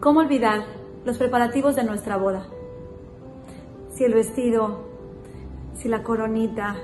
[0.00, 0.64] ¿Cómo olvidar
[1.04, 2.46] los preparativos de nuestra boda?
[3.90, 4.86] Si el vestido,
[5.74, 6.76] si la coronita,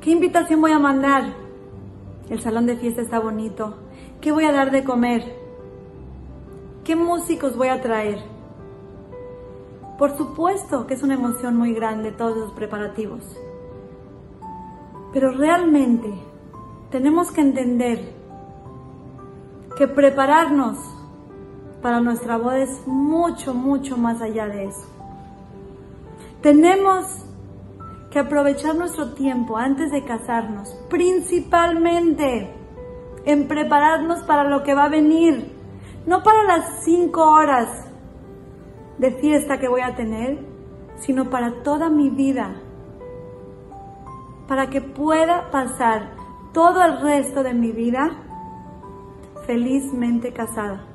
[0.00, 1.24] ¿qué invitación voy a mandar?
[2.30, 3.78] El salón de fiesta está bonito.
[4.20, 5.24] ¿Qué voy a dar de comer?
[6.84, 8.20] ¿Qué músicos voy a traer?
[9.98, 13.24] Por supuesto que es una emoción muy grande todos los preparativos.
[15.12, 16.14] Pero realmente
[16.92, 18.14] tenemos que entender
[19.76, 20.93] que prepararnos
[21.84, 24.88] para nuestra boda es mucho, mucho más allá de eso.
[26.40, 27.04] Tenemos
[28.10, 32.50] que aprovechar nuestro tiempo antes de casarnos, principalmente
[33.26, 35.52] en prepararnos para lo que va a venir,
[36.06, 37.68] no para las cinco horas
[38.96, 40.38] de fiesta que voy a tener,
[40.96, 42.62] sino para toda mi vida,
[44.48, 46.14] para que pueda pasar
[46.54, 48.22] todo el resto de mi vida
[49.46, 50.93] felizmente casada.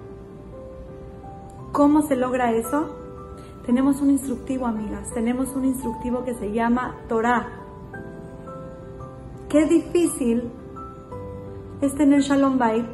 [1.71, 2.95] ¿Cómo se logra eso?
[3.65, 7.47] Tenemos un instructivo, amigas, tenemos un instructivo que se llama Torah.
[9.47, 10.51] Qué difícil
[11.81, 12.87] es tener Shalom Bait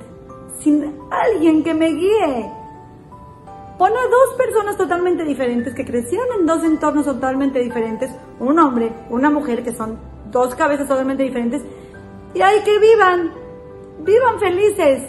[0.60, 2.52] sin alguien que me guíe.
[3.78, 8.92] Pon a dos personas totalmente diferentes que crecieron en dos entornos totalmente diferentes, un hombre,
[9.10, 9.98] una mujer, que son
[10.32, 11.62] dos cabezas totalmente diferentes,
[12.34, 13.32] y hay que vivan,
[14.04, 15.04] vivan felices.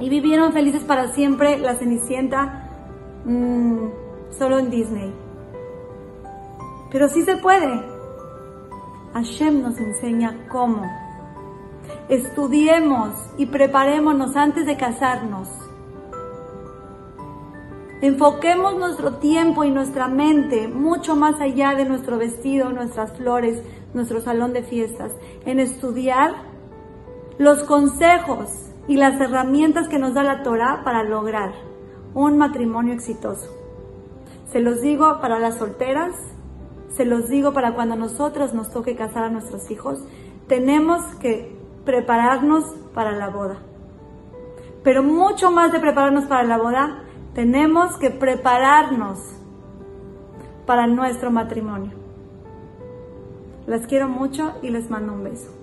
[0.00, 2.61] Y vivieron felices para siempre la Cenicienta
[3.24, 3.88] mmm,
[4.30, 5.12] solo en Disney.
[6.90, 7.82] Pero sí se puede.
[9.14, 10.82] Hashem nos enseña cómo.
[12.08, 15.48] Estudiemos y preparémonos antes de casarnos.
[18.00, 23.62] Enfoquemos nuestro tiempo y nuestra mente mucho más allá de nuestro vestido, nuestras flores,
[23.94, 25.12] nuestro salón de fiestas,
[25.46, 26.34] en estudiar
[27.38, 28.48] los consejos
[28.88, 31.52] y las herramientas que nos da la Torah para lograr
[32.14, 33.48] un matrimonio exitoso.
[34.50, 36.14] Se los digo para las solteras,
[36.90, 40.04] se los digo para cuando nosotros nos toque casar a nuestros hijos,
[40.46, 42.64] tenemos que prepararnos
[42.94, 43.58] para la boda.
[44.84, 49.18] Pero mucho más de prepararnos para la boda, tenemos que prepararnos
[50.66, 51.92] para nuestro matrimonio.
[53.66, 55.61] Las quiero mucho y les mando un beso.